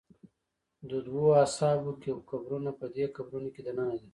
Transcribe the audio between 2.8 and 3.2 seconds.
دې